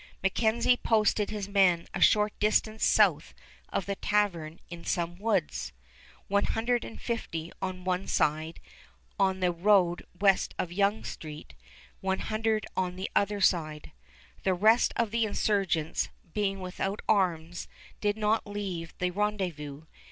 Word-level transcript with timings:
MacKenzie 0.23 0.77
posted 0.77 1.29
his 1.29 1.47
men 1.47 1.85
a 1.93 2.01
short 2.01 2.33
distance 2.39 2.83
south 2.83 3.35
of 3.69 3.85
the 3.85 3.93
tavern 3.97 4.59
in 4.67 4.83
some 4.83 5.19
woods; 5.19 5.73
one 6.27 6.45
hundred 6.45 6.83
and 6.83 6.99
fifty 6.99 7.51
on 7.61 7.83
one 7.83 8.07
side 8.07 8.59
of 9.19 9.39
the 9.39 9.51
road 9.51 10.03
west 10.19 10.55
of 10.57 10.71
Yonge 10.71 11.05
Street, 11.05 11.53
one 11.99 12.17
hundred 12.17 12.65
on 12.75 12.95
the 12.95 13.11
other 13.15 13.39
side. 13.41 13.91
The 14.41 14.55
rest 14.55 14.91
of 14.95 15.11
the 15.11 15.23
insurgents, 15.25 16.09
being 16.33 16.61
without 16.61 17.03
arms, 17.07 17.67
did 17.99 18.17
not 18.17 18.47
leave 18.47 18.95
the 18.97 19.11
rendezvous. 19.11 19.83